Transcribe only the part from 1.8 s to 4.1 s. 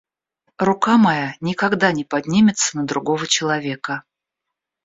не поднимется на другого человека.